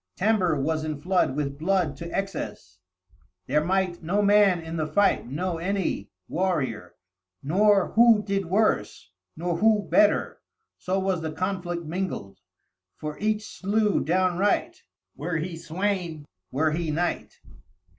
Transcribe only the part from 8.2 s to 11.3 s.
did worse, nor who better, so was